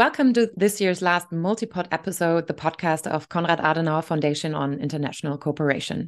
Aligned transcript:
Welcome 0.00 0.32
to 0.34 0.48
this 0.56 0.80
year's 0.80 1.02
last 1.02 1.32
Multipod 1.32 1.88
episode, 1.90 2.46
the 2.46 2.54
podcast 2.54 3.08
of 3.08 3.28
Konrad 3.28 3.58
Adenauer 3.58 4.04
Foundation 4.04 4.54
on 4.54 4.78
International 4.78 5.36
Cooperation. 5.36 6.06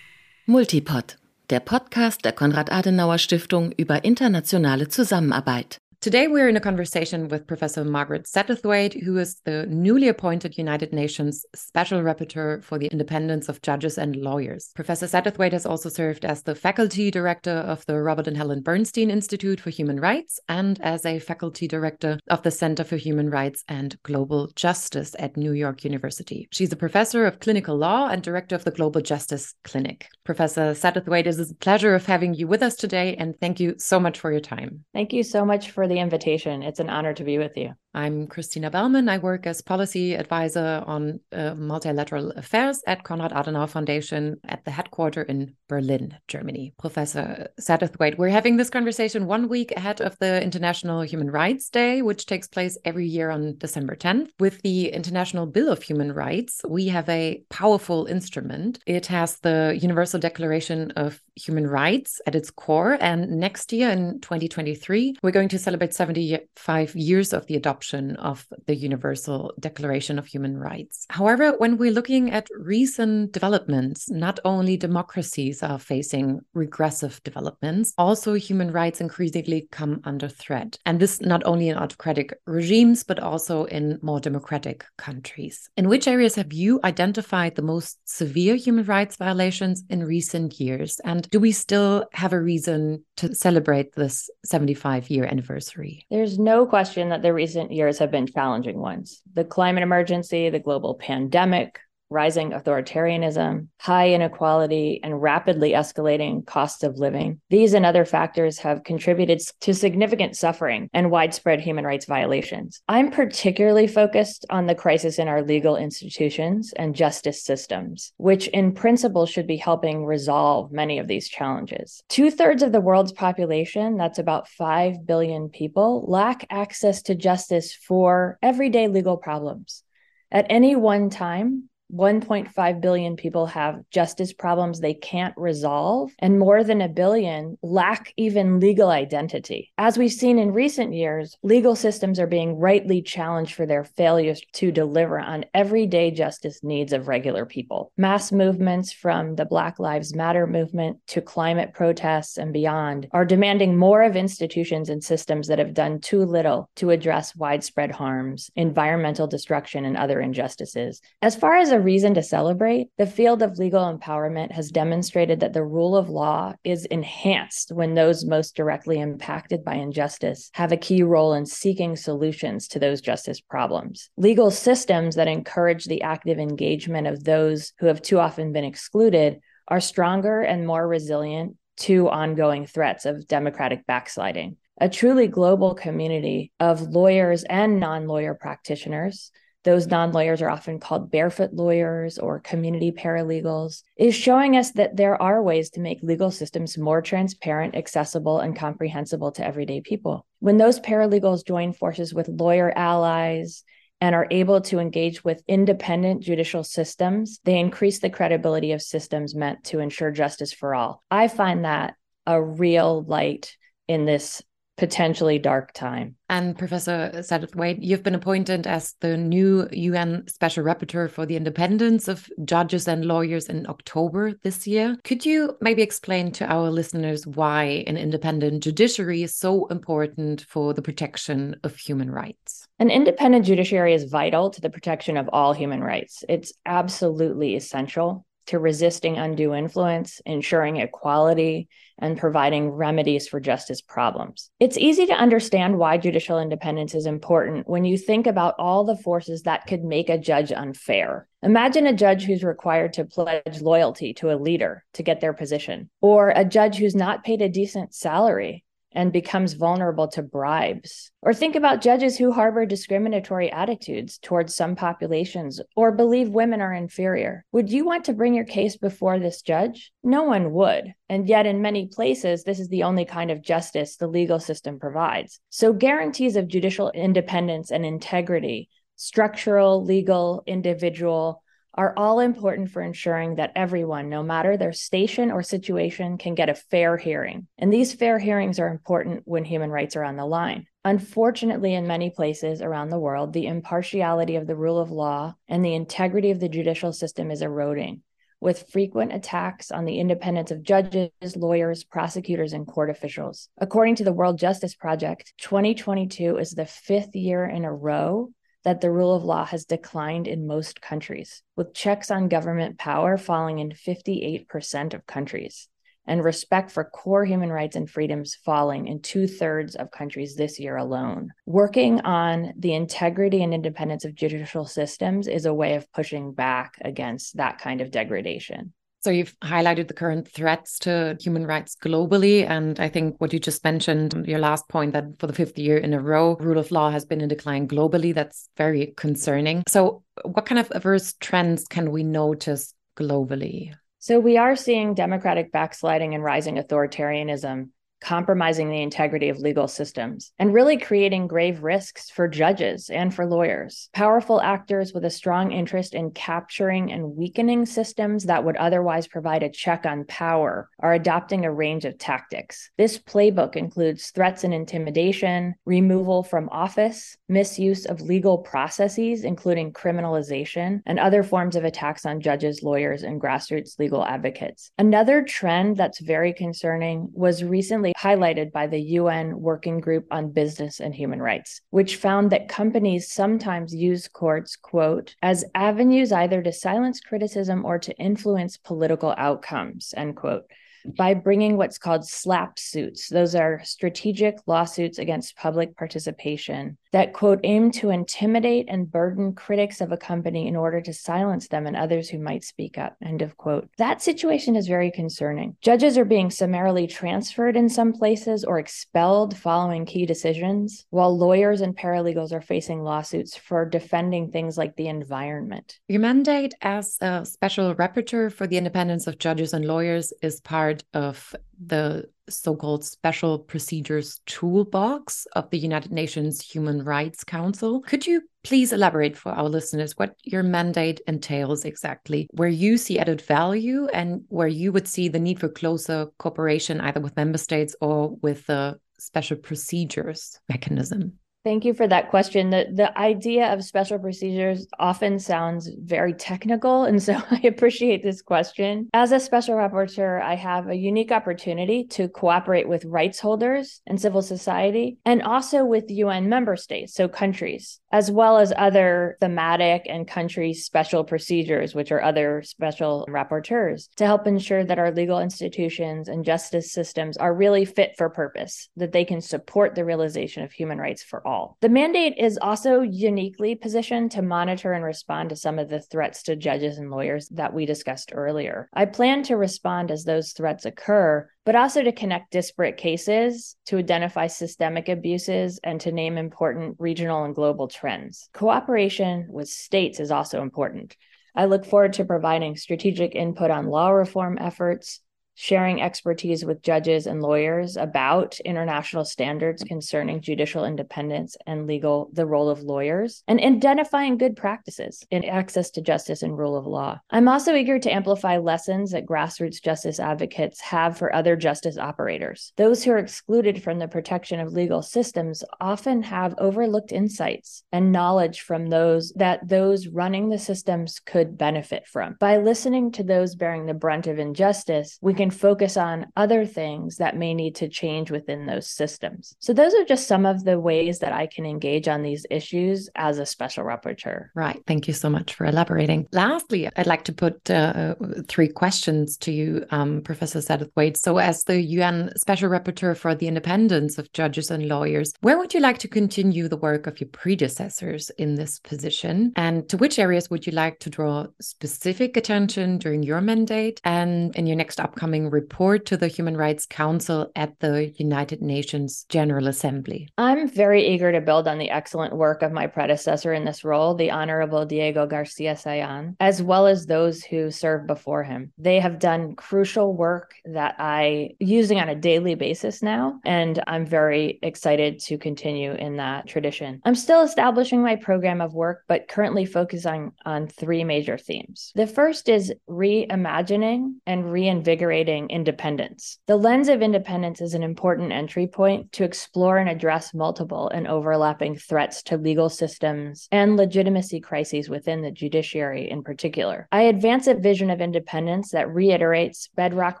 Multipod, 0.46 1.18
der 1.50 1.60
Podcast 1.60 2.24
der 2.24 2.32
Konrad 2.32 2.72
Adenauer 2.72 3.18
Stiftung 3.18 3.72
über 3.76 4.04
internationale 4.04 4.88
Zusammenarbeit. 4.88 5.76
Today, 6.04 6.26
we're 6.26 6.50
in 6.50 6.56
a 6.58 6.60
conversation 6.60 7.28
with 7.28 7.46
Professor 7.46 7.82
Margaret 7.82 8.24
Satterthwaite, 8.26 9.02
who 9.04 9.16
is 9.16 9.40
the 9.46 9.64
newly 9.70 10.08
appointed 10.08 10.58
United 10.58 10.92
Nations 10.92 11.46
Special 11.54 12.02
Rapporteur 12.02 12.62
for 12.62 12.78
the 12.78 12.88
Independence 12.88 13.48
of 13.48 13.62
Judges 13.62 13.96
and 13.96 14.14
Lawyers. 14.14 14.70
Professor 14.74 15.06
Satterthwaite 15.06 15.52
has 15.52 15.64
also 15.64 15.88
served 15.88 16.26
as 16.26 16.42
the 16.42 16.54
faculty 16.54 17.10
director 17.10 17.52
of 17.52 17.86
the 17.86 18.02
Robert 18.02 18.28
and 18.28 18.36
Helen 18.36 18.60
Bernstein 18.60 19.10
Institute 19.10 19.58
for 19.58 19.70
Human 19.70 19.98
Rights 19.98 20.38
and 20.46 20.78
as 20.82 21.06
a 21.06 21.20
faculty 21.20 21.66
director 21.66 22.18
of 22.28 22.42
the 22.42 22.50
Center 22.50 22.84
for 22.84 22.96
Human 22.96 23.30
Rights 23.30 23.64
and 23.66 23.96
Global 24.02 24.50
Justice 24.56 25.16
at 25.18 25.38
New 25.38 25.52
York 25.52 25.84
University. 25.84 26.48
She's 26.52 26.70
a 26.70 26.76
professor 26.76 27.24
of 27.24 27.40
clinical 27.40 27.78
law 27.78 28.08
and 28.08 28.22
director 28.22 28.54
of 28.54 28.64
the 28.64 28.72
Global 28.72 29.00
Justice 29.00 29.54
Clinic. 29.64 30.08
Professor 30.24 30.72
Satterthwaite, 30.72 31.20
it 31.20 31.28
is 31.28 31.50
a 31.50 31.54
pleasure 31.54 31.94
of 31.94 32.04
having 32.04 32.34
you 32.34 32.46
with 32.46 32.62
us 32.62 32.74
today, 32.74 33.16
and 33.16 33.34
thank 33.40 33.58
you 33.58 33.74
so 33.78 33.98
much 33.98 34.18
for 34.20 34.30
your 34.30 34.40
time. 34.40 34.84
Thank 34.92 35.14
you 35.14 35.22
so 35.22 35.46
much 35.46 35.70
for 35.70 35.88
the 35.88 35.93
the 35.94 36.00
invitation. 36.00 36.62
It's 36.62 36.80
an 36.80 36.90
honor 36.90 37.14
to 37.14 37.24
be 37.24 37.38
with 37.38 37.56
you. 37.56 37.74
I'm 37.94 38.26
Christina 38.26 38.70
Bellman. 38.70 39.08
I 39.08 39.18
work 39.18 39.46
as 39.46 39.62
policy 39.62 40.14
advisor 40.14 40.82
on 40.84 41.20
uh, 41.30 41.54
multilateral 41.54 42.32
affairs 42.32 42.82
at 42.88 43.04
Konrad 43.04 43.30
Adenauer 43.30 43.68
Foundation 43.68 44.40
at 44.48 44.64
the 44.64 44.72
headquarters 44.72 45.26
in 45.28 45.54
Berlin, 45.68 46.16
Germany. 46.26 46.74
Professor 46.76 47.48
Satterthwaite, 47.60 48.18
we're 48.18 48.30
having 48.30 48.56
this 48.56 48.68
conversation 48.68 49.26
one 49.26 49.48
week 49.48 49.72
ahead 49.76 50.00
of 50.00 50.18
the 50.18 50.42
International 50.42 51.02
Human 51.02 51.30
Rights 51.30 51.70
Day, 51.70 52.02
which 52.02 52.26
takes 52.26 52.48
place 52.48 52.76
every 52.84 53.06
year 53.06 53.30
on 53.30 53.56
December 53.58 53.94
10th. 53.94 54.30
With 54.40 54.60
the 54.62 54.88
International 54.88 55.46
Bill 55.46 55.70
of 55.70 55.82
Human 55.82 56.12
Rights, 56.12 56.62
we 56.68 56.88
have 56.88 57.08
a 57.08 57.44
powerful 57.48 58.06
instrument. 58.06 58.80
It 58.86 59.06
has 59.06 59.38
the 59.38 59.78
Universal 59.80 60.18
Declaration 60.18 60.90
of 60.92 61.20
Human 61.36 61.68
Rights 61.68 62.20
at 62.26 62.34
its 62.34 62.50
core. 62.50 62.98
And 63.00 63.38
next 63.38 63.72
year, 63.72 63.90
in 63.90 64.20
2023, 64.20 65.16
we're 65.22 65.30
going 65.30 65.48
to 65.50 65.58
celebrate 65.60 65.94
75 65.94 66.96
years 66.96 67.32
of 67.32 67.46
the 67.46 67.54
adoption 67.54 67.83
adoption 67.84 68.16
of 68.16 68.46
the 68.66 68.74
Universal 68.74 69.52
Declaration 69.60 70.18
of 70.18 70.26
Human 70.26 70.56
Rights. 70.56 71.06
However, 71.10 71.54
when 71.58 71.76
we're 71.76 71.92
looking 71.92 72.30
at 72.30 72.48
recent 72.58 73.32
developments, 73.32 74.10
not 74.10 74.40
only 74.44 74.76
democracies 74.76 75.62
are 75.62 75.78
facing 75.78 76.40
regressive 76.54 77.20
developments, 77.24 77.92
also 77.98 78.34
human 78.34 78.72
rights 78.72 79.00
increasingly 79.00 79.68
come 79.70 80.00
under 80.04 80.28
threat. 80.28 80.78
And 80.86 80.98
this 80.98 81.20
not 81.20 81.42
only 81.44 81.68
in 81.68 81.76
autocratic 81.76 82.34
regimes, 82.46 83.04
but 83.04 83.20
also 83.20 83.64
in 83.64 83.98
more 84.02 84.20
democratic 84.20 84.84
countries. 84.96 85.68
In 85.76 85.88
which 85.88 86.08
areas 86.08 86.36
have 86.36 86.52
you 86.52 86.80
identified 86.84 87.54
the 87.54 87.62
most 87.62 87.98
severe 88.04 88.56
human 88.56 88.84
rights 88.84 89.16
violations 89.16 89.84
in 89.90 90.04
recent 90.04 90.58
years? 90.60 91.00
And 91.04 91.28
do 91.30 91.38
we 91.38 91.52
still 91.52 92.06
have 92.12 92.32
a 92.32 92.40
reason 92.40 93.04
to 93.16 93.34
celebrate 93.34 93.94
this 93.94 94.30
75 94.44 95.10
year 95.10 95.24
anniversary? 95.24 96.06
There's 96.10 96.38
no 96.38 96.66
question 96.66 97.10
that 97.10 97.22
the 97.22 97.32
recent 97.32 97.73
years 97.74 97.98
have 97.98 98.10
been 98.10 98.26
challenging 98.26 98.78
ones. 98.78 99.20
The 99.34 99.44
climate 99.44 99.82
emergency, 99.82 100.48
the 100.48 100.58
global 100.58 100.94
pandemic, 100.94 101.80
rising 102.14 102.52
authoritarianism, 102.52 103.66
high 103.80 104.10
inequality, 104.10 105.00
and 105.02 105.20
rapidly 105.20 105.72
escalating 105.72 106.46
costs 106.46 106.82
of 106.82 106.98
living. 106.98 107.40
These 107.50 107.74
and 107.74 107.84
other 107.84 108.04
factors 108.04 108.58
have 108.60 108.84
contributed 108.84 109.40
to 109.60 109.74
significant 109.74 110.36
suffering 110.36 110.88
and 110.94 111.10
widespread 111.10 111.60
human 111.60 111.84
rights 111.84 112.06
violations. 112.06 112.80
I'm 112.88 113.10
particularly 113.10 113.86
focused 113.86 114.46
on 114.48 114.66
the 114.66 114.74
crisis 114.74 115.18
in 115.18 115.28
our 115.28 115.42
legal 115.42 115.76
institutions 115.76 116.72
and 116.76 116.94
justice 116.94 117.42
systems, 117.42 118.12
which 118.16 118.48
in 118.48 118.72
principle 118.72 119.26
should 119.26 119.46
be 119.46 119.56
helping 119.56 120.06
resolve 120.06 120.72
many 120.72 120.98
of 120.98 121.08
these 121.08 121.28
challenges. 121.28 122.02
Two 122.08 122.30
thirds 122.30 122.62
of 122.62 122.72
the 122.72 122.80
world's 122.80 123.12
population, 123.12 123.96
that's 123.96 124.20
about 124.20 124.48
5 124.48 125.04
billion 125.04 125.48
people, 125.48 126.04
lack 126.06 126.46
access 126.48 127.02
to 127.02 127.14
justice 127.14 127.74
for 127.74 128.38
everyday 128.40 128.86
legal 128.86 129.16
problems. 129.16 129.82
At 130.30 130.46
any 130.50 130.76
one 130.76 131.10
time, 131.10 131.68
1.5 131.94 132.80
billion 132.80 133.14
people 133.14 133.46
have 133.46 133.78
justice 133.90 134.32
problems 134.32 134.80
they 134.80 134.94
can't 134.94 135.34
resolve, 135.36 136.10
and 136.18 136.40
more 136.40 136.64
than 136.64 136.80
a 136.80 136.88
billion 136.88 137.56
lack 137.62 138.12
even 138.16 138.58
legal 138.58 138.88
identity. 138.88 139.72
As 139.78 139.96
we've 139.96 140.12
seen 140.12 140.38
in 140.38 140.52
recent 140.52 140.92
years, 140.92 141.36
legal 141.44 141.76
systems 141.76 142.18
are 142.18 142.26
being 142.26 142.58
rightly 142.58 143.00
challenged 143.00 143.54
for 143.54 143.64
their 143.64 143.84
failures 143.84 144.42
to 144.54 144.72
deliver 144.72 145.20
on 145.20 145.44
everyday 145.54 146.10
justice 146.10 146.64
needs 146.64 146.92
of 146.92 147.06
regular 147.06 147.46
people. 147.46 147.92
Mass 147.96 148.32
movements 148.32 148.92
from 148.92 149.36
the 149.36 149.44
Black 149.44 149.78
Lives 149.78 150.14
Matter 150.14 150.48
movement 150.48 150.98
to 151.08 151.20
climate 151.20 151.74
protests 151.74 152.38
and 152.38 152.52
beyond 152.52 153.06
are 153.12 153.24
demanding 153.24 153.76
more 153.76 154.02
of 154.02 154.16
institutions 154.16 154.88
and 154.88 155.02
systems 155.02 155.46
that 155.46 155.60
have 155.60 155.74
done 155.74 156.00
too 156.00 156.24
little 156.24 156.68
to 156.76 156.90
address 156.90 157.36
widespread 157.36 157.92
harms, 157.92 158.50
environmental 158.56 159.28
destruction, 159.28 159.84
and 159.84 159.96
other 159.96 160.20
injustices. 160.20 161.00
As 161.22 161.36
far 161.36 161.56
as 161.56 161.70
a 161.70 161.83
reason 161.84 162.14
to 162.14 162.22
celebrate, 162.22 162.88
the 162.98 163.06
field 163.06 163.42
of 163.42 163.58
legal 163.58 163.82
empowerment 163.82 164.50
has 164.52 164.70
demonstrated 164.70 165.40
that 165.40 165.52
the 165.52 165.64
rule 165.64 165.96
of 165.96 166.08
law 166.08 166.54
is 166.64 166.84
enhanced 166.86 167.70
when 167.72 167.94
those 167.94 168.24
most 168.24 168.56
directly 168.56 168.98
impacted 168.98 169.64
by 169.64 169.74
injustice 169.74 170.50
have 170.54 170.72
a 170.72 170.76
key 170.76 171.02
role 171.02 171.34
in 171.34 171.46
seeking 171.46 171.94
solutions 171.94 172.66
to 172.68 172.78
those 172.78 173.00
justice 173.00 173.40
problems. 173.40 174.10
Legal 174.16 174.50
systems 174.50 175.14
that 175.14 175.28
encourage 175.28 175.84
the 175.84 176.02
active 176.02 176.38
engagement 176.38 177.06
of 177.06 177.22
those 177.22 177.72
who 177.78 177.86
have 177.86 178.02
too 178.02 178.18
often 178.18 178.52
been 178.52 178.64
excluded 178.64 179.38
are 179.68 179.80
stronger 179.80 180.40
and 180.40 180.66
more 180.66 180.86
resilient 180.86 181.56
to 181.76 182.08
ongoing 182.08 182.66
threats 182.66 183.04
of 183.04 183.26
democratic 183.26 183.86
backsliding. 183.86 184.56
A 184.80 184.88
truly 184.88 185.28
global 185.28 185.74
community 185.74 186.52
of 186.58 186.80
lawyers 186.82 187.44
and 187.44 187.78
non 187.78 188.08
lawyer 188.08 188.34
practitioners 188.34 189.30
those 189.64 189.86
non 189.86 190.12
lawyers 190.12 190.40
are 190.40 190.50
often 190.50 190.78
called 190.78 191.10
barefoot 191.10 191.52
lawyers 191.52 192.18
or 192.18 192.40
community 192.40 192.92
paralegals, 192.92 193.82
is 193.96 194.14
showing 194.14 194.56
us 194.56 194.70
that 194.72 194.96
there 194.96 195.20
are 195.20 195.42
ways 195.42 195.70
to 195.70 195.80
make 195.80 195.98
legal 196.02 196.30
systems 196.30 196.78
more 196.78 197.02
transparent, 197.02 197.74
accessible, 197.74 198.40
and 198.40 198.56
comprehensible 198.56 199.32
to 199.32 199.44
everyday 199.44 199.80
people. 199.80 200.26
When 200.38 200.58
those 200.58 200.80
paralegals 200.80 201.46
join 201.46 201.72
forces 201.72 202.14
with 202.14 202.28
lawyer 202.28 202.72
allies, 202.76 203.64
and 204.00 204.14
are 204.14 204.26
able 204.30 204.60
to 204.60 204.80
engage 204.80 205.24
with 205.24 205.42
independent 205.48 206.22
judicial 206.22 206.62
systems, 206.62 207.40
they 207.44 207.58
increase 207.58 208.00
the 208.00 208.10
credibility 208.10 208.72
of 208.72 208.82
systems 208.82 209.34
meant 209.34 209.64
to 209.64 209.78
ensure 209.78 210.10
justice 210.10 210.52
for 210.52 210.74
all. 210.74 211.02
I 211.10 211.28
find 211.28 211.64
that 211.64 211.94
a 212.26 212.42
real 212.42 213.02
light 213.02 213.56
in 213.88 214.04
this 214.04 214.42
potentially 214.76 215.38
dark 215.38 215.72
time. 215.72 216.16
And 216.28 216.58
Professor 216.58 217.10
Satterthwaite, 217.16 217.78
you've 217.80 218.02
been 218.02 218.14
appointed 218.14 218.66
as 218.66 218.94
the 219.00 219.16
new 219.16 219.68
UN 219.70 220.26
Special 220.26 220.64
Rapporteur 220.64 221.10
for 221.10 221.26
the 221.26 221.36
Independence 221.36 222.08
of 222.08 222.28
Judges 222.44 222.88
and 222.88 223.04
Lawyers 223.04 223.48
in 223.48 223.66
October 223.68 224.32
this 224.42 224.66
year. 224.66 224.96
Could 225.04 225.24
you 225.24 225.56
maybe 225.60 225.82
explain 225.82 226.32
to 226.32 226.50
our 226.50 226.70
listeners 226.70 227.26
why 227.26 227.84
an 227.86 227.96
independent 227.96 228.62
judiciary 228.64 229.22
is 229.22 229.34
so 229.34 229.66
important 229.66 230.42
for 230.48 230.74
the 230.74 230.82
protection 230.82 231.56
of 231.62 231.76
human 231.76 232.10
rights? 232.10 232.66
An 232.78 232.90
independent 232.90 233.46
judiciary 233.46 233.94
is 233.94 234.04
vital 234.04 234.50
to 234.50 234.60
the 234.60 234.70
protection 234.70 235.16
of 235.16 235.30
all 235.32 235.52
human 235.52 235.80
rights. 235.80 236.24
It's 236.28 236.52
absolutely 236.66 237.54
essential 237.54 238.26
to 238.46 238.58
resisting 238.58 239.16
undue 239.16 239.54
influence, 239.54 240.20
ensuring 240.26 240.76
equality, 240.76 241.68
and 241.98 242.18
providing 242.18 242.70
remedies 242.70 243.28
for 243.28 243.40
justice 243.40 243.80
problems. 243.80 244.50
It's 244.58 244.78
easy 244.78 245.06
to 245.06 245.14
understand 245.14 245.78
why 245.78 245.96
judicial 245.96 246.38
independence 246.38 246.94
is 246.94 247.06
important 247.06 247.68
when 247.68 247.84
you 247.84 247.96
think 247.96 248.26
about 248.26 248.56
all 248.58 248.84
the 248.84 248.96
forces 248.96 249.42
that 249.42 249.66
could 249.66 249.84
make 249.84 250.08
a 250.08 250.18
judge 250.18 250.50
unfair. 250.50 251.28
Imagine 251.42 251.86
a 251.86 251.92
judge 251.92 252.24
who's 252.24 252.42
required 252.42 252.94
to 252.94 253.04
pledge 253.04 253.60
loyalty 253.60 254.14
to 254.14 254.32
a 254.32 254.36
leader 254.36 254.84
to 254.94 255.02
get 255.02 255.20
their 255.20 255.32
position, 255.32 255.88
or 256.00 256.30
a 256.30 256.44
judge 256.44 256.76
who's 256.76 256.96
not 256.96 257.24
paid 257.24 257.42
a 257.42 257.48
decent 257.48 257.94
salary 257.94 258.64
and 258.94 259.12
becomes 259.12 259.54
vulnerable 259.54 260.08
to 260.08 260.22
bribes. 260.22 261.10
Or 261.22 261.34
think 261.34 261.56
about 261.56 261.82
judges 261.82 262.16
who 262.16 262.32
harbor 262.32 262.64
discriminatory 262.66 263.50
attitudes 263.50 264.18
towards 264.18 264.54
some 264.54 264.76
populations 264.76 265.60
or 265.76 265.92
believe 265.92 266.28
women 266.28 266.60
are 266.60 266.72
inferior. 266.72 267.44
Would 267.52 267.70
you 267.70 267.84
want 267.84 268.04
to 268.06 268.12
bring 268.12 268.34
your 268.34 268.44
case 268.44 268.76
before 268.76 269.18
this 269.18 269.42
judge? 269.42 269.92
No 270.02 270.22
one 270.24 270.52
would. 270.52 270.94
And 271.08 271.28
yet, 271.28 271.46
in 271.46 271.62
many 271.62 271.88
places, 271.88 272.44
this 272.44 272.60
is 272.60 272.68
the 272.68 272.84
only 272.84 273.04
kind 273.04 273.30
of 273.30 273.42
justice 273.42 273.96
the 273.96 274.06
legal 274.06 274.40
system 274.40 274.78
provides. 274.78 275.40
So, 275.50 275.72
guarantees 275.72 276.36
of 276.36 276.48
judicial 276.48 276.90
independence 276.90 277.70
and 277.70 277.84
integrity, 277.84 278.68
structural, 278.96 279.84
legal, 279.84 280.42
individual, 280.46 281.42
are 281.74 281.92
all 281.96 282.20
important 282.20 282.70
for 282.70 282.80
ensuring 282.80 283.34
that 283.34 283.52
everyone, 283.56 284.08
no 284.08 284.22
matter 284.22 284.56
their 284.56 284.72
station 284.72 285.30
or 285.30 285.42
situation, 285.42 286.18
can 286.18 286.34
get 286.34 286.48
a 286.48 286.54
fair 286.54 286.96
hearing. 286.96 287.48
And 287.58 287.72
these 287.72 287.92
fair 287.92 288.18
hearings 288.18 288.58
are 288.60 288.68
important 288.68 289.22
when 289.24 289.44
human 289.44 289.70
rights 289.70 289.96
are 289.96 290.04
on 290.04 290.16
the 290.16 290.24
line. 290.24 290.66
Unfortunately, 290.84 291.74
in 291.74 291.86
many 291.86 292.10
places 292.10 292.62
around 292.62 292.90
the 292.90 292.98
world, 292.98 293.32
the 293.32 293.46
impartiality 293.46 294.36
of 294.36 294.46
the 294.46 294.56
rule 294.56 294.78
of 294.78 294.90
law 294.90 295.34
and 295.48 295.64
the 295.64 295.74
integrity 295.74 296.30
of 296.30 296.40
the 296.40 296.48
judicial 296.48 296.92
system 296.92 297.30
is 297.30 297.42
eroding, 297.42 298.02
with 298.40 298.68
frequent 298.70 299.12
attacks 299.12 299.70
on 299.70 299.84
the 299.84 299.98
independence 299.98 300.50
of 300.50 300.62
judges, 300.62 301.10
lawyers, 301.34 301.82
prosecutors, 301.82 302.52
and 302.52 302.66
court 302.66 302.90
officials. 302.90 303.48
According 303.58 303.96
to 303.96 304.04
the 304.04 304.12
World 304.12 304.38
Justice 304.38 304.74
Project, 304.74 305.32
2022 305.38 306.36
is 306.36 306.50
the 306.50 306.66
fifth 306.66 307.16
year 307.16 307.46
in 307.46 307.64
a 307.64 307.72
row 307.72 308.30
that 308.64 308.80
the 308.80 308.90
rule 308.90 309.14
of 309.14 309.24
law 309.24 309.44
has 309.44 309.64
declined 309.64 310.26
in 310.26 310.46
most 310.46 310.80
countries, 310.80 311.42
with 311.56 311.74
checks 311.74 312.10
on 312.10 312.28
government 312.28 312.78
power 312.78 313.16
falling 313.16 313.58
in 313.58 313.70
58% 313.70 314.94
of 314.94 315.06
countries 315.06 315.68
and 316.06 316.22
respect 316.22 316.70
for 316.70 316.84
core 316.84 317.24
human 317.24 317.50
rights 317.50 317.76
and 317.76 317.88
freedoms 317.88 318.36
falling 318.44 318.86
in 318.86 319.00
two 319.00 319.26
thirds 319.26 319.74
of 319.74 319.90
countries 319.90 320.36
this 320.36 320.60
year 320.60 320.76
alone. 320.76 321.32
Working 321.46 322.00
on 322.02 322.52
the 322.58 322.74
integrity 322.74 323.42
and 323.42 323.54
independence 323.54 324.04
of 324.04 324.14
judicial 324.14 324.66
systems 324.66 325.28
is 325.28 325.46
a 325.46 325.54
way 325.54 325.74
of 325.74 325.90
pushing 325.92 326.32
back 326.32 326.74
against 326.82 327.36
that 327.36 327.58
kind 327.58 327.80
of 327.80 327.90
degradation. 327.90 328.72
So 329.04 329.10
you've 329.10 329.38
highlighted 329.40 329.88
the 329.88 329.94
current 329.94 330.26
threats 330.26 330.78
to 330.78 331.18
human 331.20 331.46
rights 331.46 331.76
globally. 331.76 332.48
And 332.48 332.80
I 332.80 332.88
think 332.88 333.20
what 333.20 333.34
you 333.34 333.38
just 333.38 333.62
mentioned, 333.62 334.24
your 334.26 334.38
last 334.38 334.66
point 334.70 334.94
that 334.94 335.04
for 335.18 335.26
the 335.26 335.34
fifth 335.34 335.58
year 335.58 335.76
in 335.76 335.92
a 335.92 336.00
row, 336.00 336.36
rule 336.36 336.58
of 336.58 336.70
law 336.70 336.90
has 336.90 337.04
been 337.04 337.20
in 337.20 337.28
decline 337.28 337.68
globally. 337.68 338.14
That's 338.14 338.48
very 338.56 338.94
concerning. 338.96 339.62
So 339.68 340.02
what 340.22 340.46
kind 340.46 340.58
of 340.58 340.70
adverse 340.70 341.12
trends 341.20 341.66
can 341.66 341.90
we 341.90 342.02
notice 342.02 342.72
globally? 342.96 343.74
So 343.98 344.20
we 344.20 344.38
are 344.38 344.56
seeing 344.56 344.94
democratic 344.94 345.52
backsliding 345.52 346.14
and 346.14 346.24
rising 346.24 346.56
authoritarianism 346.56 347.68
compromising 348.04 348.68
the 348.68 348.82
integrity 348.82 349.30
of 349.30 349.38
legal 349.38 349.66
systems, 349.66 350.32
and 350.38 350.52
really 350.52 350.76
creating 350.76 351.26
grave 351.26 351.62
risks 351.62 352.10
for 352.10 352.28
judges 352.28 352.90
and 352.90 353.14
for 353.14 353.26
lawyers. 353.26 353.88
Powerful 353.94 354.40
actors 354.42 354.92
with 354.92 355.04
a 355.04 355.10
strong 355.10 355.52
interest 355.52 355.94
in 355.94 356.10
capturing 356.10 356.92
and 356.92 357.16
weakening 357.16 357.64
systems 357.64 358.24
that 358.24 358.44
would 358.44 358.56
otherwise 358.56 359.06
provide 359.06 359.42
a 359.42 359.48
check 359.48 359.86
on 359.86 360.04
power 360.04 360.68
are 360.80 360.92
adopting 360.92 361.44
a 361.44 361.52
range 361.52 361.86
of 361.86 361.96
tactics. 361.96 362.70
This 362.76 362.98
playbook 362.98 363.56
includes 363.56 364.10
threats 364.10 364.44
and 364.44 364.52
intimidation, 364.52 365.54
removal 365.64 366.22
from 366.22 366.50
office, 366.50 367.16
misuse 367.28 367.86
of 367.86 368.02
legal 368.02 368.38
processes, 368.38 369.24
including 369.24 369.72
criminalization, 369.72 370.82
and 370.84 370.98
other 370.98 371.22
forms 371.22 371.56
of 371.56 371.64
attacks 371.64 372.04
on 372.04 372.20
judges, 372.20 372.62
lawyers, 372.62 373.02
and 373.02 373.20
grassroots 373.20 373.78
legal 373.78 374.04
advocates. 374.04 374.70
Another 374.76 375.22
trend 375.22 375.78
that's 375.78 376.00
very 376.00 376.34
concerning 376.34 377.08
was 377.14 377.42
recently 377.42 377.93
highlighted 377.96 378.52
by 378.52 378.66
the 378.66 378.80
UN 378.80 379.40
Working 379.40 379.80
Group 379.80 380.06
on 380.10 380.32
Business 380.32 380.80
and 380.80 380.94
Human 380.94 381.20
Rights, 381.20 381.60
which 381.70 381.96
found 381.96 382.30
that 382.30 382.48
companies 382.48 383.10
sometimes 383.10 383.74
use 383.74 384.08
courts, 384.08 384.56
quote, 384.56 385.14
as 385.22 385.44
avenues 385.54 386.12
either 386.12 386.42
to 386.42 386.52
silence 386.52 387.00
criticism 387.00 387.64
or 387.64 387.78
to 387.78 387.96
influence 387.96 388.56
political 388.56 389.14
outcomes, 389.16 389.94
end 389.96 390.16
quote 390.16 390.44
by 390.86 391.14
bringing 391.14 391.56
what's 391.56 391.78
called 391.78 392.02
SLAPP 392.02 392.58
suits. 392.58 393.08
Those 393.08 393.34
are 393.34 393.62
strategic 393.64 394.36
lawsuits 394.46 394.98
against 394.98 395.36
public 395.36 395.76
participation 395.76 396.76
that, 396.94 397.12
quote, 397.12 397.40
aim 397.42 397.72
to 397.72 397.90
intimidate 397.90 398.66
and 398.68 398.88
burden 398.88 399.34
critics 399.34 399.80
of 399.80 399.90
a 399.90 399.96
company 399.96 400.46
in 400.46 400.54
order 400.54 400.80
to 400.80 400.92
silence 400.92 401.48
them 401.48 401.66
and 401.66 401.74
others 401.74 402.08
who 402.08 402.20
might 402.20 402.44
speak 402.44 402.78
up, 402.78 402.94
end 403.04 403.20
of 403.20 403.36
quote. 403.36 403.68
That 403.78 404.00
situation 404.00 404.54
is 404.54 404.68
very 404.68 404.92
concerning. 404.92 405.56
Judges 405.60 405.98
are 405.98 406.04
being 406.04 406.30
summarily 406.30 406.86
transferred 406.86 407.56
in 407.56 407.68
some 407.68 407.92
places 407.92 408.44
or 408.44 408.60
expelled 408.60 409.36
following 409.36 409.86
key 409.86 410.06
decisions, 410.06 410.86
while 410.90 411.18
lawyers 411.18 411.62
and 411.62 411.76
paralegals 411.76 412.32
are 412.32 412.40
facing 412.40 412.84
lawsuits 412.84 413.36
for 413.36 413.64
defending 413.64 414.30
things 414.30 414.56
like 414.56 414.76
the 414.76 414.86
environment. 414.86 415.80
Your 415.88 416.00
mandate 416.00 416.54
as 416.62 416.96
a 417.00 417.26
special 417.26 417.74
rapporteur 417.74 418.32
for 418.32 418.46
the 418.46 418.56
independence 418.56 419.08
of 419.08 419.18
judges 419.18 419.52
and 419.52 419.64
lawyers 419.64 420.12
is 420.22 420.40
part 420.40 420.84
of 420.94 421.34
the 421.64 422.08
so-called 422.28 422.84
special 422.84 423.38
procedures 423.38 424.20
toolbox 424.26 425.26
of 425.34 425.50
the 425.50 425.58
United 425.58 425.92
Nations 425.92 426.40
Human 426.40 426.82
Rights 426.82 427.22
Council. 427.22 427.80
Could 427.82 428.06
you 428.06 428.22
please 428.44 428.72
elaborate 428.72 429.16
for 429.16 429.32
our 429.32 429.48
listeners 429.48 429.96
what 429.96 430.14
your 430.24 430.42
mandate 430.42 431.00
entails 431.06 431.64
exactly, 431.64 432.28
where 432.32 432.48
you 432.48 432.78
see 432.78 432.98
added 432.98 433.20
value 433.20 433.86
and 433.88 434.22
where 434.28 434.48
you 434.48 434.72
would 434.72 434.88
see 434.88 435.08
the 435.08 435.18
need 435.18 435.40
for 435.40 435.48
closer 435.48 436.06
cooperation 436.18 436.80
either 436.80 437.00
with 437.00 437.16
member 437.16 437.38
states 437.38 437.76
or 437.80 438.16
with 438.22 438.46
the 438.46 438.78
special 438.98 439.36
procedures 439.36 440.38
mechanism? 440.48 441.18
Thank 441.44 441.66
you 441.66 441.74
for 441.74 441.86
that 441.86 442.08
question. 442.08 442.48
The 442.48 442.68
the 442.72 442.98
idea 442.98 443.52
of 443.52 443.62
special 443.62 443.98
procedures 443.98 444.66
often 444.78 445.18
sounds 445.18 445.70
very 445.78 446.14
technical, 446.14 446.84
and 446.84 447.02
so 447.02 447.20
I 447.30 447.42
appreciate 447.44 448.02
this 448.02 448.22
question. 448.22 448.88
As 448.94 449.12
a 449.12 449.20
special 449.20 449.54
rapporteur, 449.54 450.22
I 450.22 450.36
have 450.36 450.68
a 450.68 450.74
unique 450.74 451.12
opportunity 451.12 451.84
to 451.88 452.08
cooperate 452.08 452.66
with 452.66 452.86
rights 452.86 453.20
holders 453.20 453.82
and 453.86 454.00
civil 454.00 454.22
society, 454.22 454.96
and 455.04 455.20
also 455.22 455.66
with 455.66 455.90
UN 455.90 456.30
member 456.30 456.56
states, 456.56 456.94
so 456.94 457.08
countries, 457.08 457.78
as 457.92 458.10
well 458.10 458.38
as 458.38 458.54
other 458.56 459.18
thematic 459.20 459.82
and 459.86 460.08
country 460.08 460.54
special 460.54 461.04
procedures, 461.04 461.74
which 461.74 461.92
are 461.92 462.02
other 462.02 462.40
special 462.40 463.06
rapporteurs, 463.10 463.94
to 463.96 464.06
help 464.06 464.26
ensure 464.26 464.64
that 464.64 464.78
our 464.78 464.90
legal 464.90 465.20
institutions 465.20 466.08
and 466.08 466.24
justice 466.24 466.72
systems 466.72 467.18
are 467.18 467.34
really 467.34 467.66
fit 467.66 467.92
for 467.98 468.08
purpose, 468.08 468.70
that 468.76 468.92
they 468.92 469.04
can 469.04 469.20
support 469.20 469.74
the 469.74 469.84
realization 469.84 470.42
of 470.42 470.50
human 470.50 470.78
rights 470.78 471.02
for 471.02 471.20
all 471.26 471.33
all. 471.34 471.58
The 471.60 471.68
mandate 471.68 472.14
is 472.16 472.38
also 472.40 472.80
uniquely 472.80 473.54
positioned 473.56 474.12
to 474.12 474.22
monitor 474.22 474.72
and 474.72 474.84
respond 474.84 475.30
to 475.30 475.36
some 475.36 475.58
of 475.58 475.68
the 475.68 475.80
threats 475.80 476.22
to 476.24 476.36
judges 476.36 476.78
and 476.78 476.90
lawyers 476.90 477.28
that 477.30 477.52
we 477.52 477.66
discussed 477.66 478.12
earlier. 478.14 478.68
I 478.72 478.86
plan 478.86 479.24
to 479.24 479.36
respond 479.36 479.90
as 479.90 480.04
those 480.04 480.32
threats 480.32 480.64
occur, 480.64 481.28
but 481.44 481.56
also 481.56 481.82
to 481.82 481.92
connect 481.92 482.30
disparate 482.30 482.76
cases, 482.76 483.56
to 483.66 483.78
identify 483.78 484.28
systemic 484.28 484.88
abuses, 484.88 485.58
and 485.64 485.80
to 485.80 485.92
name 485.92 486.16
important 486.16 486.76
regional 486.78 487.24
and 487.24 487.34
global 487.34 487.68
trends. 487.68 488.28
Cooperation 488.32 489.26
with 489.28 489.48
states 489.48 489.98
is 490.00 490.10
also 490.10 490.40
important. 490.40 490.96
I 491.34 491.46
look 491.46 491.64
forward 491.64 491.94
to 491.94 492.04
providing 492.04 492.56
strategic 492.56 493.16
input 493.16 493.50
on 493.50 493.66
law 493.66 493.90
reform 493.90 494.38
efforts, 494.40 495.00
sharing 495.34 495.82
expertise 495.82 496.44
with 496.44 496.62
judges 496.62 497.06
and 497.06 497.22
lawyers 497.22 497.76
about 497.76 498.38
international 498.40 499.04
standards 499.04 499.62
mm-hmm. 499.62 499.68
concerning 499.68 500.20
judicial 500.20 500.64
independence 500.64 501.36
and 501.46 501.66
legal 501.66 502.08
the 502.12 502.26
role 502.26 502.48
of 502.48 502.62
lawyers 502.62 503.22
and 503.26 503.40
identifying 503.40 504.16
good 504.16 504.36
practices 504.36 505.04
in 505.10 505.24
access 505.24 505.70
to 505.70 505.80
justice 505.80 506.22
and 506.22 506.38
rule 506.38 506.56
of 506.56 506.66
law. 506.66 506.98
I'm 507.10 507.28
also 507.28 507.54
eager 507.54 507.78
to 507.78 507.92
amplify 507.92 508.38
lessons 508.38 508.92
that 508.92 509.06
grassroots 509.06 509.62
justice 509.62 510.00
advocates 510.00 510.60
have 510.60 510.96
for 510.96 511.14
other 511.14 511.36
justice 511.36 511.78
operators. 511.78 512.52
Those 512.56 512.84
who 512.84 512.92
are 512.92 512.98
excluded 512.98 513.62
from 513.62 513.78
the 513.78 513.88
protection 513.88 514.40
of 514.40 514.52
legal 514.52 514.82
systems 514.82 515.42
often 515.60 516.02
have 516.02 516.34
overlooked 516.38 516.92
insights 516.92 517.64
and 517.72 517.92
knowledge 517.92 518.42
from 518.42 518.66
those 518.66 519.12
that 519.16 519.48
those 519.48 519.88
running 519.88 520.28
the 520.28 520.38
systems 520.38 521.00
could 521.00 521.36
benefit 521.36 521.86
from. 521.86 522.16
By 522.20 522.36
listening 522.36 522.92
to 522.92 523.02
those 523.02 523.34
bearing 523.34 523.66
the 523.66 523.74
brunt 523.74 524.06
of 524.06 524.18
injustice, 524.18 524.98
we 525.00 525.14
can 525.14 525.23
can 525.24 525.30
focus 525.30 525.78
on 525.78 526.06
other 526.16 526.44
things 526.44 526.96
that 526.98 527.16
may 527.16 527.32
need 527.32 527.54
to 527.54 527.66
change 527.66 528.10
within 528.10 528.44
those 528.44 528.68
systems. 528.68 529.34
So, 529.38 529.54
those 529.54 529.74
are 529.74 529.84
just 529.84 530.06
some 530.06 530.26
of 530.26 530.44
the 530.44 530.60
ways 530.60 530.98
that 530.98 531.14
I 531.14 531.26
can 531.26 531.46
engage 531.46 531.88
on 531.88 532.02
these 532.02 532.26
issues 532.30 532.90
as 532.94 533.18
a 533.18 533.24
special 533.24 533.64
rapporteur. 533.64 534.28
Right. 534.34 534.62
Thank 534.66 534.86
you 534.86 534.92
so 534.92 535.08
much 535.08 535.34
for 535.34 535.46
elaborating. 535.46 536.06
Lastly, 536.12 536.68
I'd 536.76 536.86
like 536.86 537.04
to 537.04 537.12
put 537.12 537.50
uh, 537.50 537.94
three 538.28 538.48
questions 538.48 539.16
to 539.18 539.32
you, 539.32 539.64
um, 539.70 540.02
Professor 540.02 540.40
Satterthwaite. 540.40 540.98
So, 540.98 541.16
as 541.16 541.44
the 541.44 541.60
UN 541.78 542.10
Special 542.18 542.50
Rapporteur 542.50 542.94
for 542.94 543.14
the 543.14 543.28
independence 543.28 543.96
of 543.96 544.12
judges 544.12 544.50
and 544.50 544.68
lawyers, 544.68 545.14
where 545.22 545.38
would 545.38 545.54
you 545.54 545.60
like 545.60 545.78
to 545.78 545.88
continue 545.88 546.48
the 546.48 546.58
work 546.68 546.86
of 546.86 547.00
your 547.00 547.08
predecessors 547.08 548.10
in 548.18 548.34
this 548.34 548.58
position? 548.58 549.32
And 549.36 549.66
to 549.70 549.78
which 549.78 549.98
areas 549.98 550.28
would 550.28 550.46
you 550.46 550.52
like 550.52 550.80
to 550.80 550.90
draw 550.90 551.28
specific 551.40 552.18
attention 552.18 552.76
during 552.76 553.02
your 553.02 553.22
mandate 553.22 553.80
and 553.84 554.36
in 554.36 554.46
your 554.46 554.56
next 554.56 554.78
upcoming? 554.78 555.13
Upcoming 555.14 555.30
report 555.30 555.86
to 555.86 555.96
the 555.96 556.08
Human 556.08 556.36
Rights 556.36 556.66
Council 556.66 557.30
at 557.36 557.60
the 557.60 557.92
United 557.98 558.42
Nations 558.42 559.06
General 559.08 559.46
Assembly? 559.46 560.08
I'm 560.18 560.48
very 560.48 560.84
eager 560.88 561.12
to 561.12 561.20
build 561.20 561.46
on 561.46 561.58
the 561.58 561.70
excellent 561.70 562.16
work 562.16 562.42
of 562.42 562.50
my 562.50 562.66
predecessor 562.66 563.32
in 563.32 563.44
this 563.44 563.62
role, 563.62 563.94
the 563.94 564.10
Honorable 564.10 564.66
Diego 564.66 565.06
Garcia 565.06 565.54
Sayan, 565.54 566.16
as 566.18 566.42
well 566.42 566.66
as 566.66 566.86
those 566.86 567.22
who 567.22 567.52
served 567.52 567.86
before 567.86 568.24
him. 568.24 568.50
They 568.58 568.80
have 568.80 568.98
done 568.98 569.36
crucial 569.36 569.94
work 569.94 570.34
that 570.46 570.74
I 570.80 571.30
using 571.38 571.78
on 571.78 571.88
a 571.88 571.94
daily 571.94 572.34
basis 572.34 572.82
now, 572.82 573.20
and 573.24 573.62
I'm 573.68 573.86
very 573.86 574.40
excited 574.42 574.98
to 575.06 575.16
continue 575.16 575.74
in 575.74 575.96
that 575.98 576.26
tradition. 576.26 576.80
I'm 576.84 576.96
still 576.96 577.22
establishing 577.22 577.82
my 577.82 577.94
program 577.94 578.40
of 578.40 578.52
work, 578.52 578.82
but 578.88 579.06
currently 579.06 579.46
focusing 579.46 580.10
on 580.26 580.48
three 580.48 580.82
major 580.82 581.16
themes. 581.16 581.70
The 581.76 581.86
first 581.86 582.28
is 582.28 582.52
reimagining 582.68 583.94
and 584.06 584.32
reinvigorating 584.32 585.03
reiterating 585.04 585.30
independence. 585.30 586.18
The 586.26 586.36
lens 586.36 586.68
of 586.68 586.82
independence 586.82 587.40
is 587.40 587.54
an 587.54 587.62
important 587.62 588.12
entry 588.12 588.46
point 588.46 588.92
to 588.92 589.04
explore 589.04 589.58
and 589.58 589.68
address 589.68 590.14
multiple 590.14 590.68
and 590.68 590.86
overlapping 590.86 591.56
threats 591.56 592.02
to 592.04 592.16
legal 592.16 592.48
systems 592.48 593.28
and 593.30 593.56
legitimacy 593.56 594.20
crises 594.20 594.68
within 594.68 595.02
the 595.02 595.10
judiciary 595.10 595.90
in 595.90 596.02
particular. 596.02 596.68
I 596.72 596.82
advance 596.82 597.26
a 597.26 597.34
vision 597.34 597.70
of 597.70 597.80
independence 597.80 598.50
that 598.52 598.72
reiterates 598.72 599.48
bedrock 599.56 600.00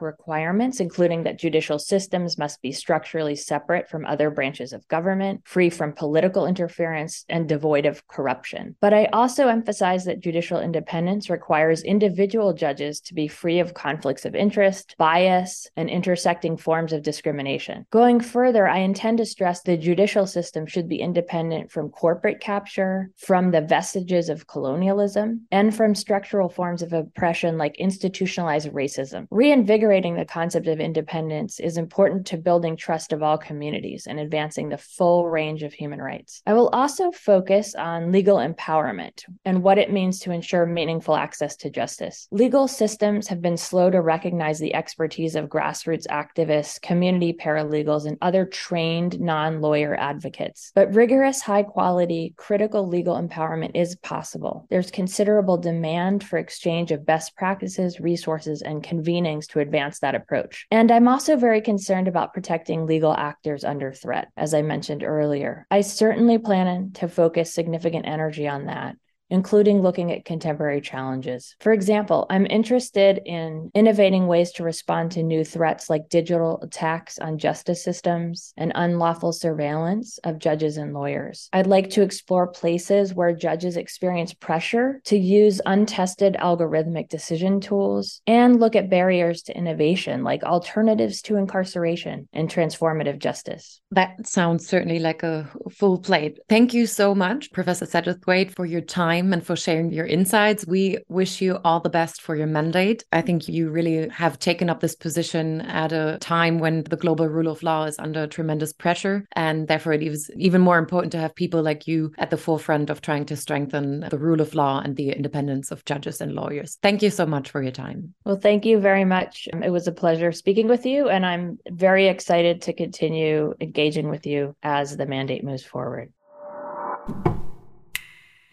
requirements, 0.00 0.80
including 0.80 1.24
that 1.24 1.38
judicial 1.38 1.78
systems 1.78 2.38
must 2.38 2.62
be 2.62 2.72
structurally 2.72 3.36
separate 3.36 3.88
from 3.88 4.06
other 4.06 4.30
branches 4.30 4.72
of 4.72 4.88
government, 4.88 5.42
free 5.44 5.70
from 5.70 5.92
political 5.92 6.46
interference, 6.46 7.24
and 7.28 7.48
devoid 7.48 7.86
of 7.86 8.06
corruption. 8.08 8.76
But 8.80 8.94
I 8.94 9.06
also 9.12 9.48
emphasize 9.48 10.04
that 10.04 10.20
judicial 10.20 10.60
independence 10.60 11.28
requires 11.28 11.82
individual 11.82 12.52
judges 12.54 13.00
to 13.02 13.14
be 13.14 13.28
free 13.28 13.60
of 13.60 13.74
conflicts 13.74 14.24
of 14.24 14.34
interest, 14.34 14.93
bias, 14.98 15.68
and 15.76 15.88
intersecting 15.88 16.56
forms 16.56 16.92
of 16.92 17.02
discrimination. 17.02 17.86
Going 17.90 18.20
further, 18.20 18.66
I 18.66 18.78
intend 18.78 19.18
to 19.18 19.26
stress 19.26 19.62
the 19.62 19.76
judicial 19.76 20.26
system 20.26 20.66
should 20.66 20.88
be 20.88 21.00
independent 21.00 21.70
from 21.70 21.90
corporate 21.90 22.40
capture, 22.40 23.10
from 23.16 23.50
the 23.50 23.60
vestiges 23.60 24.28
of 24.28 24.46
colonialism, 24.46 25.46
and 25.50 25.74
from 25.74 25.94
structural 25.94 26.48
forms 26.48 26.82
of 26.82 26.92
oppression 26.92 27.58
like 27.58 27.76
institutionalized 27.78 28.70
racism. 28.70 29.26
Reinvigorating 29.30 30.16
the 30.16 30.24
concept 30.24 30.66
of 30.66 30.80
independence 30.80 31.60
is 31.60 31.76
important 31.76 32.26
to 32.26 32.36
building 32.36 32.76
trust 32.76 33.12
of 33.12 33.22
all 33.22 33.38
communities 33.38 34.06
and 34.06 34.18
advancing 34.18 34.68
the 34.68 34.78
full 34.78 35.28
range 35.28 35.62
of 35.62 35.72
human 35.72 36.00
rights. 36.00 36.42
I 36.46 36.54
will 36.54 36.68
also 36.68 37.10
focus 37.10 37.74
on 37.74 38.12
legal 38.12 38.36
empowerment 38.36 39.24
and 39.44 39.62
what 39.62 39.78
it 39.78 39.92
means 39.92 40.20
to 40.20 40.30
ensure 40.30 40.66
meaningful 40.66 41.16
access 41.16 41.56
to 41.56 41.70
justice. 41.70 42.28
Legal 42.30 42.68
systems 42.68 43.28
have 43.28 43.40
been 43.40 43.56
slow 43.56 43.90
to 43.90 44.00
recognize 44.00 44.58
the 44.58 44.74
expertise 44.84 45.34
of 45.34 45.48
grassroots 45.48 46.06
activists, 46.08 46.78
community 46.78 47.32
paralegals, 47.32 48.04
and 48.04 48.18
other 48.20 48.44
trained 48.44 49.18
non 49.18 49.62
lawyer 49.62 49.94
advocates. 49.98 50.72
But 50.74 50.94
rigorous, 50.94 51.40
high 51.40 51.62
quality, 51.62 52.34
critical 52.36 52.86
legal 52.86 53.16
empowerment 53.16 53.70
is 53.74 53.96
possible. 53.96 54.66
There's 54.68 54.90
considerable 54.90 55.56
demand 55.56 56.22
for 56.22 56.36
exchange 56.38 56.92
of 56.92 57.06
best 57.06 57.34
practices, 57.34 57.98
resources, 57.98 58.60
and 58.60 58.84
convenings 58.84 59.46
to 59.48 59.60
advance 59.60 60.00
that 60.00 60.14
approach. 60.14 60.66
And 60.70 60.92
I'm 60.92 61.08
also 61.08 61.36
very 61.36 61.62
concerned 61.62 62.06
about 62.06 62.34
protecting 62.34 62.84
legal 62.84 63.14
actors 63.14 63.64
under 63.64 63.90
threat, 63.90 64.28
as 64.36 64.52
I 64.52 64.60
mentioned 64.60 65.02
earlier. 65.02 65.66
I 65.70 65.80
certainly 65.80 66.36
plan 66.36 66.90
to 66.96 67.08
focus 67.08 67.54
significant 67.54 68.06
energy 68.06 68.46
on 68.46 68.66
that 68.66 68.96
including 69.34 69.82
looking 69.82 70.12
at 70.12 70.24
contemporary 70.24 70.80
challenges. 70.80 71.56
For 71.58 71.72
example, 71.72 72.24
I'm 72.30 72.46
interested 72.46 73.20
in 73.26 73.68
innovating 73.74 74.28
ways 74.28 74.52
to 74.52 74.62
respond 74.62 75.10
to 75.12 75.24
new 75.24 75.44
threats 75.44 75.90
like 75.90 76.08
digital 76.08 76.60
attacks 76.62 77.18
on 77.18 77.38
justice 77.38 77.82
systems 77.82 78.54
and 78.56 78.70
unlawful 78.76 79.32
surveillance 79.32 80.18
of 80.18 80.38
judges 80.38 80.76
and 80.76 80.94
lawyers. 80.94 81.48
I'd 81.52 81.66
like 81.66 81.90
to 81.90 82.02
explore 82.02 82.46
places 82.46 83.12
where 83.12 83.34
judges 83.34 83.76
experience 83.76 84.32
pressure 84.32 85.00
to 85.06 85.18
use 85.18 85.60
untested 85.66 86.36
algorithmic 86.38 87.08
decision 87.08 87.60
tools 87.60 88.22
and 88.28 88.60
look 88.60 88.76
at 88.76 88.88
barriers 88.88 89.42
to 89.42 89.58
innovation 89.58 90.22
like 90.22 90.44
alternatives 90.44 91.22
to 91.22 91.34
incarceration 91.34 92.28
and 92.32 92.48
transformative 92.48 93.18
justice. 93.18 93.80
That 93.90 94.28
sounds 94.28 94.64
certainly 94.64 95.00
like 95.00 95.24
a 95.24 95.50
full 95.72 95.98
plate. 95.98 96.38
Thank 96.48 96.72
you 96.72 96.86
so 96.86 97.16
much, 97.16 97.50
Professor 97.50 97.84
Satterthwaite, 97.84 98.54
for 98.54 98.64
your 98.64 98.80
time 98.80 99.23
time 99.24 99.32
and 99.32 99.44
for 99.44 99.56
sharing 99.56 99.92
your 99.92 100.06
insights. 100.06 100.66
We 100.66 100.98
wish 101.08 101.40
you 101.40 101.58
all 101.64 101.80
the 101.80 101.88
best 101.88 102.20
for 102.20 102.36
your 102.36 102.46
mandate. 102.46 103.04
I 103.12 103.22
think 103.22 103.48
you 103.48 103.70
really 103.70 104.08
have 104.08 104.38
taken 104.38 104.70
up 104.70 104.80
this 104.80 104.94
position 104.94 105.62
at 105.62 105.92
a 105.92 106.18
time 106.20 106.58
when 106.58 106.84
the 106.84 106.96
global 106.96 107.28
rule 107.28 107.48
of 107.48 107.62
law 107.62 107.84
is 107.84 107.98
under 107.98 108.26
tremendous 108.26 108.72
pressure. 108.72 109.26
And 109.32 109.68
therefore, 109.68 109.94
it 109.94 110.02
is 110.02 110.30
even 110.36 110.60
more 110.60 110.78
important 110.78 111.12
to 111.12 111.18
have 111.18 111.34
people 111.34 111.62
like 111.62 111.86
you 111.86 112.12
at 112.18 112.30
the 112.30 112.36
forefront 112.36 112.90
of 112.90 113.00
trying 113.00 113.24
to 113.26 113.36
strengthen 113.36 114.00
the 114.10 114.18
rule 114.18 114.40
of 114.40 114.54
law 114.54 114.80
and 114.84 114.96
the 114.96 115.10
independence 115.10 115.70
of 115.70 115.84
judges 115.84 116.20
and 116.20 116.32
lawyers. 116.32 116.78
Thank 116.82 117.02
you 117.02 117.10
so 117.10 117.26
much 117.26 117.50
for 117.50 117.62
your 117.62 117.72
time. 117.72 118.14
Well, 118.24 118.36
thank 118.36 118.64
you 118.64 118.78
very 118.78 119.04
much. 119.04 119.48
It 119.62 119.70
was 119.70 119.86
a 119.86 119.92
pleasure 119.92 120.32
speaking 120.32 120.68
with 120.68 120.86
you. 120.86 121.08
And 121.08 121.24
I'm 121.24 121.58
very 121.70 122.08
excited 122.08 122.62
to 122.62 122.72
continue 122.72 123.54
engaging 123.60 124.08
with 124.08 124.26
you 124.26 124.54
as 124.62 124.96
the 124.96 125.06
mandate 125.06 125.44
moves 125.44 125.64
forward. 125.64 126.12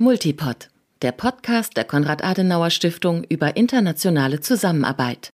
Multipod, 0.01 0.69
der 1.03 1.11
Podcast 1.11 1.77
der 1.77 1.83
Konrad-Adenauer-Stiftung 1.83 3.23
über 3.23 3.55
internationale 3.55 4.39
Zusammenarbeit. 4.39 5.29